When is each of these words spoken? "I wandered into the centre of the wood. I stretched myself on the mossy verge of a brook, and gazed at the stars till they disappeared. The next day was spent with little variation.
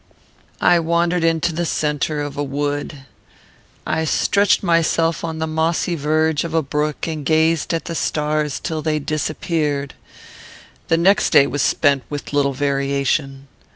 "I 0.61 0.79
wandered 0.79 1.23
into 1.23 1.53
the 1.53 1.63
centre 1.63 2.21
of 2.21 2.33
the 2.33 2.43
wood. 2.43 3.05
I 3.85 4.03
stretched 4.05 4.63
myself 4.63 5.23
on 5.23 5.37
the 5.37 5.45
mossy 5.45 5.93
verge 5.93 6.43
of 6.43 6.55
a 6.55 6.63
brook, 6.63 7.05
and 7.07 7.23
gazed 7.23 7.71
at 7.71 7.85
the 7.85 7.93
stars 7.93 8.59
till 8.59 8.81
they 8.81 8.97
disappeared. 8.97 9.93
The 10.87 10.97
next 10.97 11.29
day 11.29 11.45
was 11.45 11.61
spent 11.61 12.01
with 12.09 12.33
little 12.33 12.53
variation. 12.53 13.47